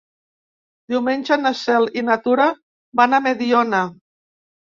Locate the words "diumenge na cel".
0.93-1.85